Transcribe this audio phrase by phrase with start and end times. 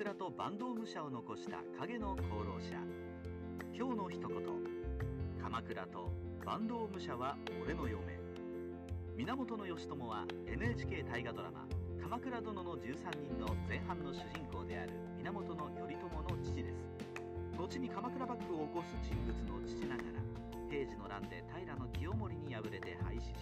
[0.00, 2.72] 倉と坂東武者を残した影の功労者。
[3.76, 4.32] 今日の一言。
[5.44, 6.08] 鎌倉と
[6.40, 8.00] 坂東武者は俺の嫁。
[9.18, 11.68] 源義朝は NHK 大河ドラマ
[12.00, 12.96] 「鎌倉殿の13
[13.28, 14.92] 人」の前半の主人公である。
[15.20, 16.80] 源頼朝の父です。
[17.58, 20.08] 後に鎌倉幕府を起こす人物の父ながら
[20.70, 23.34] 平治の乱で平清盛に敗れて廃止し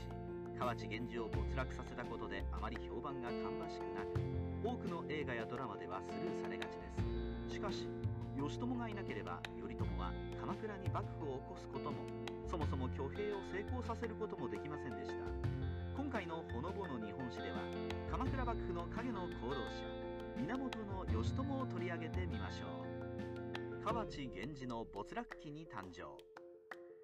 [0.58, 6.90] 河内源氏を没落させたことであまり評判が芳しくなく多くの映画やドラマではスルーされがちで
[7.48, 7.54] す。
[7.54, 7.88] しかし
[8.36, 11.96] 義朝がいなければ頼朝は鎌倉に幕府を起こすことも
[12.46, 15.14] そもそも挙兵を成功させることもできませんでした。
[15.96, 17.58] 今回のほのぼの日本史では
[18.10, 19.82] 鎌倉幕府の影の功労者
[20.38, 20.78] 源
[21.12, 22.86] 義朝を取り上げてみましょ
[23.82, 23.84] う。
[23.84, 26.02] 河内源氏の没落期に誕生。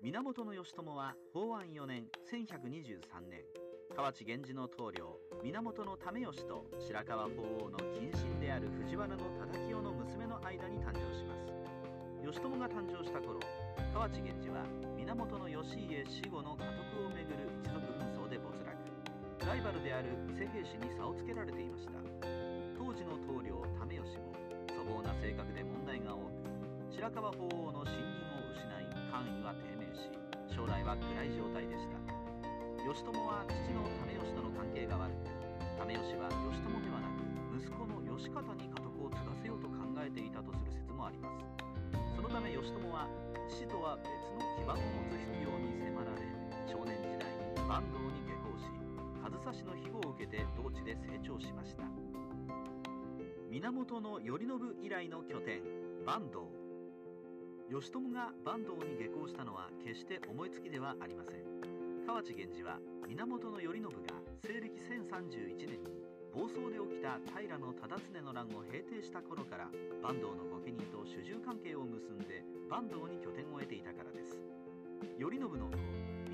[0.03, 3.43] 源義朝は法安4年1123年
[3.97, 11.53] 河内源氏の棟梁源の為義と白河法皇の近親である藤原の忠清の娘の間に誕生します。
[12.25, 13.37] 義朝が誕生した頃
[13.93, 14.65] 河内源氏は
[14.97, 15.13] 源
[15.53, 16.65] 義家死後の家
[16.97, 18.73] 督をめぐる一族紛争で没落。
[19.45, 22.01] ライバルである伊勢平氏に差をつけられていました。
[22.81, 24.33] 当時の棟梁為義も
[24.73, 26.41] 粗暴な性格で問題が多く
[26.89, 30.09] 白河法皇の信任を失い官位は低迷し
[30.49, 32.01] 将来は暗い状態でした。
[32.81, 35.34] 義朝は父の為義との関係が悪く
[35.83, 37.27] 為義は義朝ではなく
[37.59, 41.43] 息子の義方に家督を継がせようと考えていたとする説もあります。
[42.15, 43.09] そのため義朝は
[43.51, 46.23] 父とは別の基盤を持つ必要に迫られ
[46.71, 48.71] 少年時代に坂東に下校し
[49.23, 51.85] 上総市の庇護を受けて同地で成長しました。
[53.55, 55.63] 源頼信以来の拠点
[56.05, 56.51] 坂東
[57.71, 61.45] 義朝が坂東に下校したのは決して思いつきではありません
[62.05, 63.89] 河内源氏は源頼信が
[64.43, 66.03] 西暦1031年に
[66.35, 69.71] 暴走で起きた平忠常の乱を平定した頃から
[70.03, 74.43] 坂東の御家人と主従関係を結んで坂東に拠点を得ていたからです。
[75.19, 75.55] 頼信の子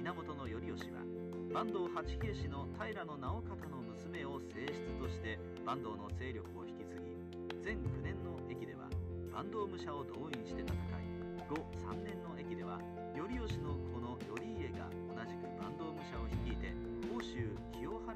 [0.00, 1.04] 源頼義は
[1.52, 7.20] 坂東八平氏の平直方の娘を正室として坂東の勢力を引き継ぎ
[7.60, 8.88] 全9年の駅では
[9.28, 11.12] 坂東武者を動員して戦い
[11.44, 12.80] 後3年の駅では
[13.12, 13.76] 頼義の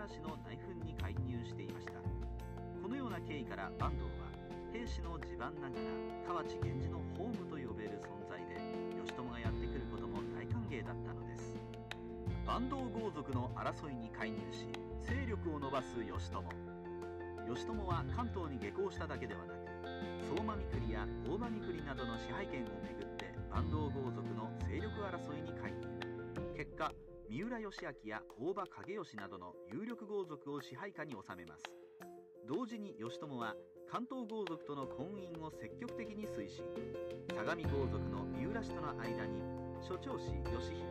[0.04, 1.92] 清原市の内紛に介入していました。
[2.82, 4.28] このような経緯から坂東は
[4.68, 5.88] 兵士の地盤ながら
[6.28, 8.60] 河内源氏のホームと呼べる存在で
[9.00, 11.56] 義朝がやってくることも大歓迎だったのです。
[12.44, 14.68] 坂東豪族の争いに介入し
[15.00, 16.44] 勢力を伸ばす義朝。
[17.48, 19.64] 義朝は関東に下校しただけではなく
[20.28, 25.83] 相馬三栗や大間三栗などの支配権をめぐって坂東豪族の勢力争いに介入。
[27.28, 31.64] 三浦義明や大場景義などの有力豪族を支配下に収めます。
[32.46, 33.54] 同時に義朝は
[33.90, 36.64] 関東豪族との婚姻を積極的に推進。
[37.34, 39.40] 相模豪族の三浦氏との間に
[39.80, 40.84] 諸長氏義平。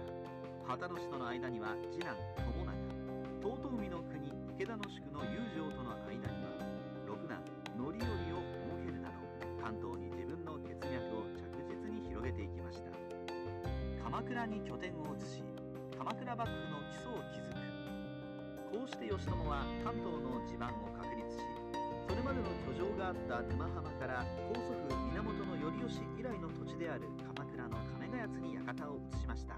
[0.66, 2.18] 旗野氏との間には次男
[2.50, 2.74] 友長。
[3.44, 6.58] 遠江の国池田の宿の友情との間には
[7.06, 7.44] 六男
[7.78, 9.16] 範頼を設けるなど
[9.62, 12.90] 関東に自分の血脈を着実に広げていきました。
[14.04, 15.44] 鎌倉に拠点を移し
[16.03, 17.64] 鎌倉幕府の基礎を築く。
[18.75, 21.47] こうして義朝は関東の地盤を確立し
[22.12, 29.56] それまでの居城があった沼浜から高祖父源頼義以来の土地である鎌倉の亀ヶ谷に館を移しました。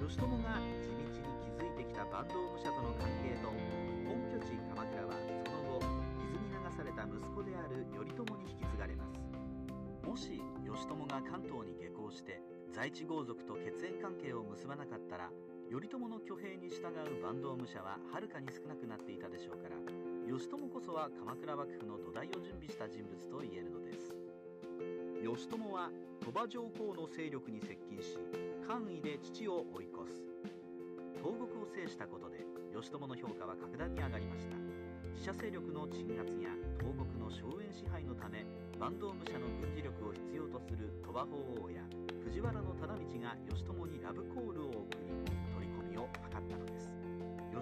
[0.00, 3.52] 義朝が地道に築いてきた坂東武者との関係と
[4.08, 5.84] 本拠地鎌倉はその後
[6.16, 9.20] 水に流された息子である頼朝に引き継がれます。
[10.00, 12.40] もし義朝が関東に下校して
[12.72, 15.28] 在地豪族と血縁関係を結ばなかったら
[15.68, 19.76] 頼朝の挙兵に従う坂東武者ははるかに少なくなっていたでしょうから
[20.24, 24.16] 義朝こそは鎌倉幕府の土台を準備した人物と言えるのです。
[25.20, 25.92] 義朝は
[26.24, 28.16] 鳥羽上皇の勢力に接近し
[28.64, 30.24] 官位で父を追い越す。
[31.20, 34.56] 東国を制したことで義朝の評価は格段に上がりました。
[35.12, 36.48] 自社勢力の鎮圧や
[36.80, 38.46] 東国の荘園支配のため
[38.80, 41.84] 坂東武者の軍事力を必要とする鳥羽法皇や
[42.24, 45.07] 藤原忠道が義朝にラブコールを送り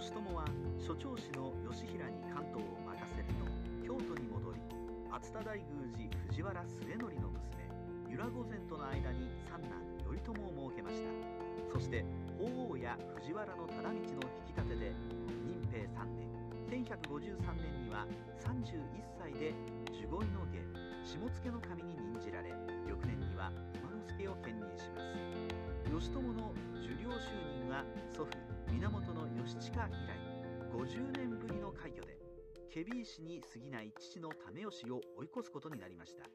[0.06, 0.46] 義朝は
[0.78, 3.50] 諸長氏の義平に関東を任せると
[3.82, 4.62] 京都に戻り
[5.10, 9.74] 熱田大宮司藤原末則の娘由良御前との間に三男
[10.06, 11.10] 頼朝を設けました。
[11.74, 12.06] そして
[12.38, 14.94] 法皇や藤原の忠道の引き立てで
[15.42, 16.06] 仁平3
[16.70, 18.06] 年1153年には
[18.46, 18.78] 31
[19.18, 19.58] 歳で
[19.90, 20.62] 守護位の下
[21.02, 22.54] 下野の神に任じられ
[22.86, 25.18] 翌年には今之助を兼任します。
[25.90, 27.82] 義朝の受領就任は
[28.14, 28.38] 祖父
[28.70, 29.15] 源
[29.46, 30.18] 義親以来
[30.74, 32.18] 50年ぶりの快挙で
[32.68, 36.26] ケビ石に過ぎない父の為義を追い越すことになりました。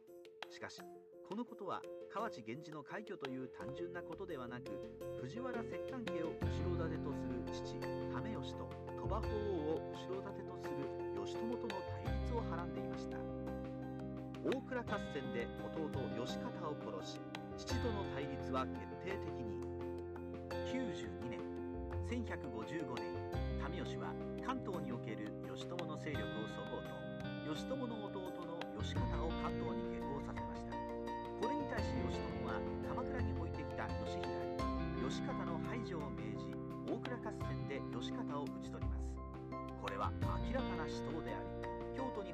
[0.50, 0.80] しかし
[1.28, 4.72] このことは河内源氏の快挙という単純なことではなく
[5.20, 10.88] 藤原摂関家を後ろ盾とする父為義と鳥羽法皇を後ろ盾とする
[11.20, 13.18] 義朝との対立をはらんでいました。
[14.40, 17.20] 大倉合戦で弟義方を殺し
[17.60, 19.60] 父との対立は決定的に。
[20.72, 21.51] 92年
[22.10, 23.06] 1155年
[23.70, 24.14] 民義は
[24.46, 26.90] 関東における義朝の勢力をそごうと
[27.48, 30.76] 義朝の弟の義方を関東に下校させました。
[31.42, 32.60] これに対し義朝は
[32.90, 34.28] 鎌倉に置いてきた義平。
[35.02, 36.52] 義方の排除を命じ
[36.88, 39.08] 大倉合戦で義方を討ち取ります。
[39.82, 42.31] これは明らかな死闘であり京都に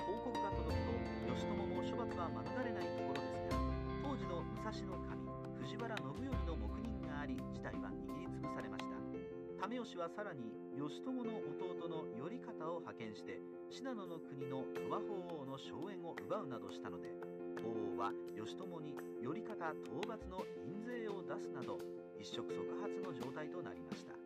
[9.77, 13.38] 為義はさらに義朝の弟の頼方を派遣して
[13.69, 17.13] 信濃の国の鳥羽法皇の荘園を奪うなどしたので
[17.62, 19.53] 法皇は義朝に頼方
[19.85, 21.77] 討伐の印税を出すなど
[22.18, 24.18] 一触即発の状態となりました。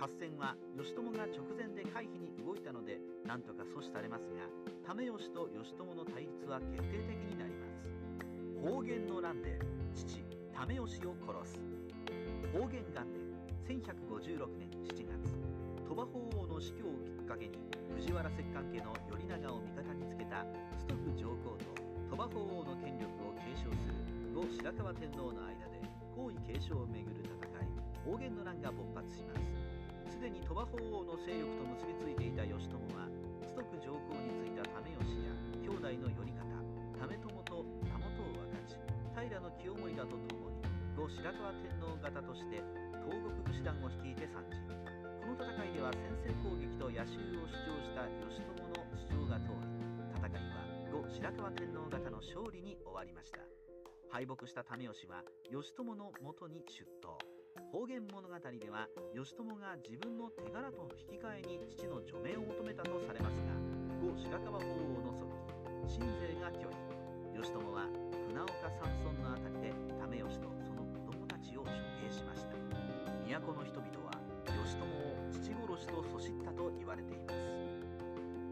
[0.00, 2.96] 合戦は義朝が直前で回避に動いたので
[3.26, 4.48] 何とか阻止されますが
[4.96, 7.84] 為義と義朝の対立は決定的になります。
[8.64, 9.60] 方言の乱で
[9.92, 10.24] 父
[10.56, 11.60] 為義を殺す。
[12.56, 13.17] 方言元年
[13.68, 15.36] 1156年7月
[15.84, 17.60] 鳥羽法皇の死去をきっかけに
[18.00, 20.40] 藤原摂関家の頼長を味方につけた
[20.88, 21.76] 崇徳上皇と
[22.08, 24.00] 鳥羽法皇の権力を継承する
[24.32, 25.84] 後白河天皇の間で
[26.16, 27.68] 皇位継承をめぐる戦い
[28.08, 30.16] 方言の乱が勃発します。
[30.16, 33.04] すでに鳥羽法皇の勢力と結びついていた義朝は
[33.52, 36.40] 崇徳上皇についた為義や兄弟の頼方
[37.04, 38.80] 為朝と為朝を分かち
[39.12, 39.28] 平
[39.60, 40.64] 清盛らと共に
[40.96, 49.80] 後白河天皇方として東国武士団を率いて参じこの戦いでは先制攻撃と野襲を主張した義朝の主張が通り
[50.12, 50.60] 戦いは
[50.92, 53.40] 後白河天皇方の勝利に終わりました。
[54.10, 55.20] 敗北した為義は
[55.52, 57.20] 義朝のもとに出頭
[57.72, 63.52] 方言物語では義朝が自分の手柄と引き換えに父の除名を求めたとされますが
[64.00, 65.28] 後白河法皇の側
[65.88, 67.84] 近新勢が拒否義朝は
[68.32, 72.57] 船岡山村の辺りで為義とその子供たちを処刑しました
[73.36, 74.16] 都の人々は
[74.48, 77.44] 義朝を父殺しとそしったと言われています。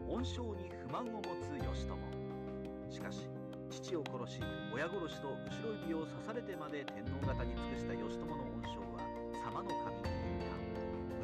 [0.07, 1.97] 恩賞に不満を持つ義朝
[2.93, 3.27] しかし
[3.69, 4.39] 父を殺し
[4.71, 5.35] 親殺しと後
[5.65, 9.01] ろ指を刺されてまで天皇方に尽くした義朝の恩賞は
[9.43, 10.61] 様の神に返還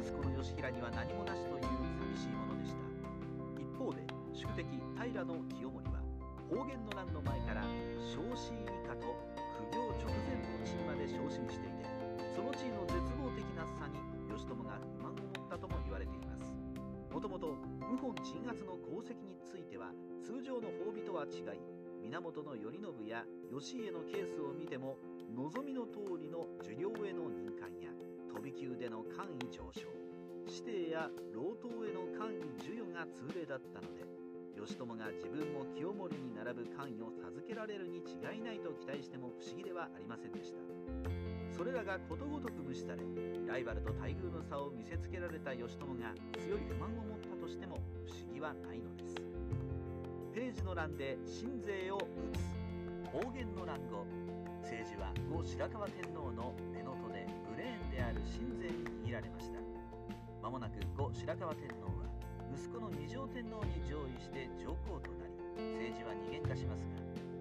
[0.02, 1.64] 息子の義平には何もなしという
[2.12, 2.82] 寂しいものでした。
[3.56, 4.02] 一方で
[4.34, 4.66] 宿敵
[4.98, 6.02] 平清盛は
[6.50, 7.62] 方言の乱の前から
[8.02, 9.14] 昇進以下と
[9.70, 11.93] 苦行直前の地位まで昇進していて
[12.34, 16.50] その地位の絶望的な差に義朝が不満を持ったとも言われています。
[17.14, 21.62] もともと謀反鎮圧の功績については通常の褒美とは違い
[22.02, 24.98] 源頼信や義家のケースを見ても
[25.30, 27.94] 望みの通りの受領への任官や
[28.26, 29.86] 飛び級での官位上昇
[30.50, 34.02] 指定や老頭への官位授与が通例だったので
[34.58, 41.23] 義朝が自分も清盛に並ぶ官位を授けられるに違いないと期待しても不思議ではありませんでした。
[41.56, 43.02] それらがことごとく無視され
[43.46, 46.10] ライバルと待遇の差を見せつけられた義朝が
[46.42, 49.14] 強い不満を持ったとしても不思議はないのです。
[50.34, 52.02] 平治の乱で新税を打
[52.34, 52.64] つ。
[53.14, 54.02] 方言の乱後
[54.66, 59.62] 政治は後白河天皇の目の戸でブレーンである新税に握られました。
[60.42, 62.10] 間もなく後白河天皇は
[62.50, 65.32] 息子の二条天皇に上位して上皇となり
[65.78, 66.82] 政治は二元化します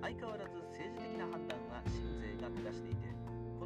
[0.02, 3.13] が相変わらず政治的な判断は新税が下していて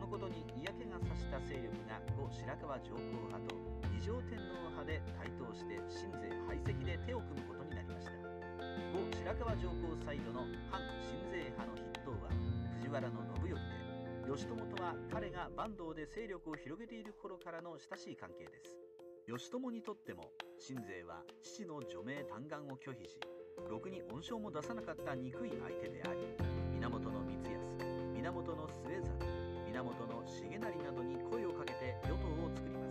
[0.08, 3.60] このことに嫌気がさした勢力が後白河上皇派と
[3.92, 8.16] 二条天皇派で台頭して新税排斥で手を組むことになりました。
[8.16, 12.32] 後白河上皇サイドの反新税派の筆頭は
[12.80, 18.80] 藤原信頼で義朝とは彼が坂東で勢力を広げている頃からの親しい関係です。
[19.28, 23.20] 義朝にとっても新税は父の除名嘆願を拒否し
[23.68, 26.32] ろくに恩賞も出さなかった憎い相手であり
[26.80, 29.37] 源光康源の末猿
[29.84, 32.90] 源重成などに声をかけて与党を作りま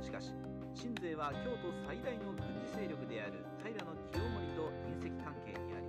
[0.00, 0.08] す。
[0.08, 0.32] しかし
[0.72, 5.86] 新税は京都最大の軍事勢力である平清盛と隕石関係にあり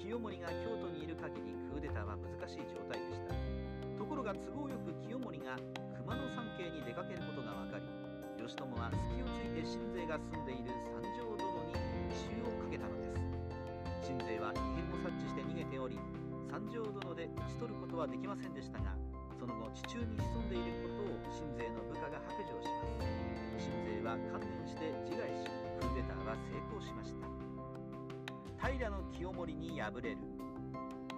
[0.00, 3.36] 清盛が京都にいる限りクーデターは難しい状態でした。
[3.96, 5.56] ところが都合よく清盛が
[6.04, 7.84] 熊野山系に出かけることが分かり
[8.40, 11.76] 義朝は隙をついて新勢が住んでいる三条殿に
[12.12, 14.08] 奇襲をかけたのです。
[14.08, 15.98] 新勢は異変を察知して逃げており
[16.50, 18.94] 三条殿で討ち取ることはできませんでしたが
[19.46, 23.70] その後地中に潜んでいることを新勢の部下が白状します。
[23.70, 25.46] 新勢は観念して自害し
[25.78, 27.30] クーデターは成功しました。
[28.58, 30.18] 平清盛に敗れる。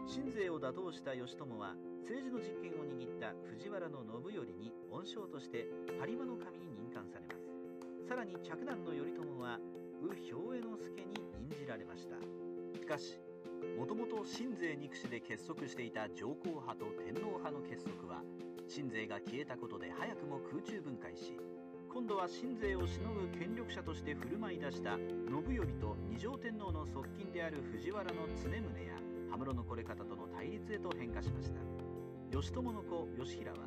[0.04, 1.72] 新勢を打倒した義朝は
[2.04, 5.64] 政治の実権を握った藤原の信頼に恩賞として
[5.96, 7.48] 播磨の神に任官されます。
[8.12, 9.56] さらに嫡男の頼朝は
[10.04, 11.16] 右兵衛之助に
[11.48, 12.20] 任じられました。
[12.76, 13.20] しかし
[13.78, 18.22] もともと新勢憎しで結束していた上皇派と天皇派の結束は
[18.66, 21.38] 新勢が消えたことで早くも空中分解し
[21.92, 28.94] 今度は新勢をしのぐ権力者として振る舞い出した信頼と二条天皇の側近である藤原の常宗や
[29.30, 31.60] 羽室のこれ方との対立へと変化しました。
[32.30, 33.58] 義朝の子義平は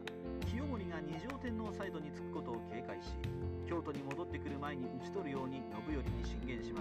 [0.47, 3.17] 清盛が二条天皇サイドにつくことを警戒し
[3.67, 6.80] 京都に戻ってくる前に討ち取るように信頼に進言しま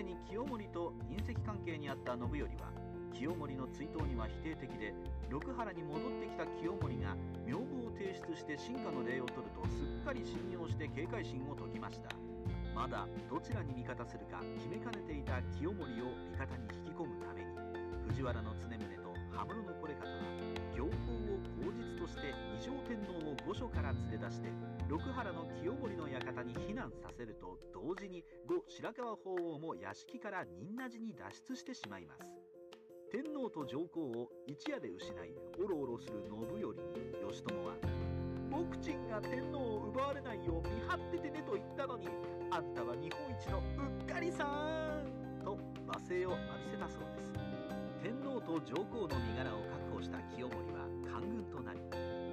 [0.00, 2.72] でに清盛と隕石関係にあった信頼は
[3.12, 4.94] 清盛の追悼には否定的で
[5.28, 7.12] 六原に戻ってきた清盛が
[7.44, 12.08] 名簿を提出して進化の礼を取るとすっかり信用して警戒心を解きました。
[12.72, 17.52] まだどちらに味方するか決めかねていた清盛を味方に引き込むために
[18.08, 20.24] 藤原の常宗と羽室のこれ方は
[20.72, 24.48] 行幸を口実として二条天皇を御所から連れ出して
[24.88, 26.08] 六原の清盛の
[27.90, 32.30] 同時に後白河法皇も屋敷から仁和寺に脱出してしまいます
[33.10, 36.78] 天皇と上皇を一夜で失いおろおろする信頼に
[37.20, 37.74] 義朝は
[38.48, 42.06] 「僕ちんが天皇を奪われないよう見張っててねと言ったのに
[42.52, 44.46] あんたは日本一のうっかりさ
[45.02, 45.10] ん!」
[45.42, 47.32] と罵声を浴びせたそうです
[48.04, 51.80] 天皇と上皇の身柄を確保した清盛は官軍となり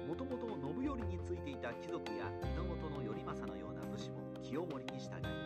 [0.06, 5.37] もともと信頼についていた貴族や源頼政のような武士も清盛に従い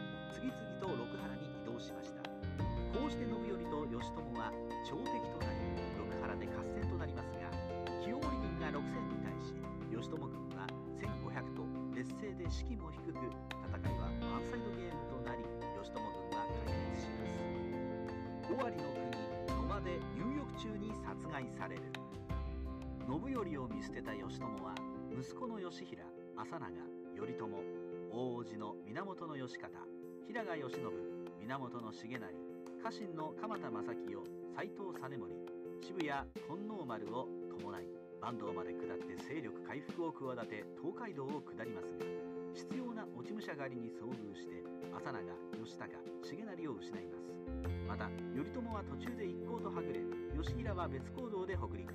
[3.12, 4.48] して信頼と義朝は
[4.88, 5.60] 朝敵となり
[6.00, 7.52] 六原で合戦となりますが
[8.00, 9.52] 清盛軍が6000に対し
[9.92, 10.64] 義朝軍は
[10.96, 11.60] 1500と
[11.92, 15.44] 劣勢で士気も低く戦いはワンサイドゲームとなり
[15.76, 17.36] 義朝軍は壊滅します。
[18.48, 21.82] 尾張の国野間で入浴中に殺害される。
[23.04, 24.72] 信頼を見捨てた義朝は
[25.12, 26.00] 息子の義平
[26.40, 27.44] 浅長頼朝
[28.08, 29.68] 大叔父の源義方
[30.26, 30.80] 平賀義信
[31.44, 32.41] 源重成
[32.82, 34.18] 家臣の鎌田正清
[34.58, 35.30] 斎藤実盛
[35.86, 37.86] 渋谷金王丸を伴い
[38.18, 42.02] 坂東まで下って勢力回復を企て東海道を下りますが
[42.50, 44.66] 必要な落ち武者狩りに遭遇して
[44.98, 45.22] 浅長
[45.62, 45.86] 義高
[46.26, 47.30] 重成を失います。
[47.86, 50.02] また頼朝は途中で一行とはぐれ
[50.34, 51.86] 義平は別行動で北陸。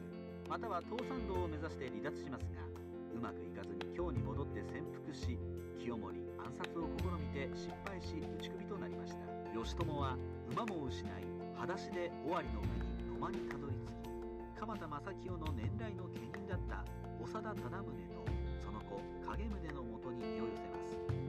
[0.48, 2.64] または東山道を目指して離脱しますが
[3.12, 5.36] うまくいかずに京に戻って潜伏し
[5.76, 9.28] 清盛暗殺を試みて失敗し打ち首となりました。
[9.52, 10.16] 義朝は
[10.52, 11.12] 馬も失い
[11.56, 16.84] 裸足で尾張の国野間にたどり着き鎌田正清の年来の家人だった
[17.20, 18.26] 長田忠宗と
[18.64, 20.80] その子影宗のもとに身を寄せま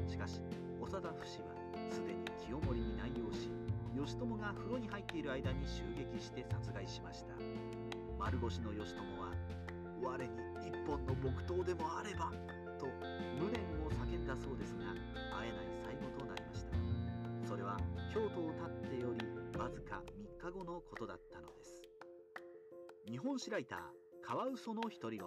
[0.06, 0.12] す。
[0.12, 0.40] しかし
[0.80, 1.52] 長田不死は
[1.90, 3.50] すでに清盛に内容し
[3.96, 7.34] 義朝が風呂に入っている間に襲撃して殺害しました。
[8.18, 9.34] 丸腰の義朝は
[10.00, 10.30] 「我に
[10.62, 12.32] 一本の木刀でもあれば」
[12.78, 12.86] と
[13.36, 14.94] 無念を叫んだそうですが
[15.36, 16.78] 会えない最後となりました。
[17.46, 17.76] それは
[18.12, 18.52] 京都を
[19.58, 21.82] わずか3日後のことだったのです。
[23.10, 23.78] 日本史ライター
[24.22, 25.26] カワウソの独り言。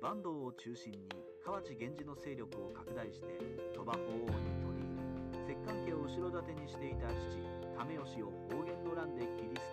[0.00, 1.08] 坂東を中心に
[1.44, 3.36] 河内源氏の勢力を拡大して
[3.76, 5.04] 鳥羽法皇に取り入
[5.36, 9.64] れ摂関家を後ろ盾にしていた父為義を方言の乱で切り捨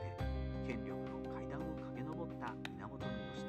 [0.68, 3.48] て権力の階段を駆け上った源義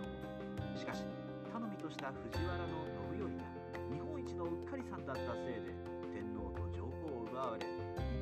[0.75, 1.03] 朝しかし
[1.51, 3.47] 頼みとした藤原の信頼が
[3.91, 5.75] 日本一のうっかりさんだったせいで
[6.15, 7.67] 天皇と上皇を奪われ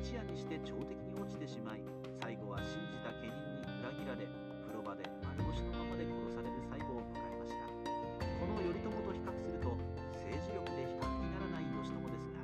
[0.01, 1.85] 一夜にして朝敵落ちてしまい
[2.17, 4.25] 最後は信じた家人に裏切られ
[4.65, 7.69] 風呂場で丸腰のままで殺される最後を迎えました。
[8.41, 9.77] この頼朝と比較すると
[10.17, 12.41] 政治力で比較にならない義朝ですが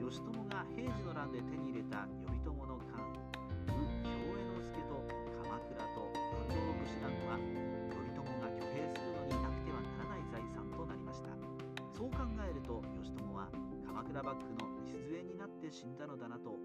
[0.00, 3.20] 義朝が平治の乱で手に入れた頼朝の官位
[3.76, 5.04] 右兵衛之助と
[5.44, 7.36] 鎌倉と文道武士団は
[7.92, 11.28] 頼朝が挙兵するのになくてはならない財産となりました。
[11.92, 13.52] そう考えると義朝は
[13.84, 16.56] 鎌倉幕府の礎になって死んだのだなと